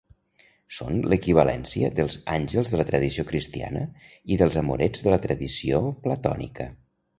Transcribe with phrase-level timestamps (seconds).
[0.77, 3.85] Són l'equivalència dels àngels de la tradició cristiana
[4.37, 6.71] i dels amorets de la tradició platònica.